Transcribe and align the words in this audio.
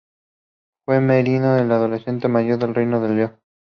Fue 0.83 0.99
merino 0.99 1.53
del 1.53 1.71
adelantado 1.71 2.33
mayor 2.33 2.57
del 2.57 2.73
Reino 2.73 3.01
de 3.01 3.09
León. 3.13 3.39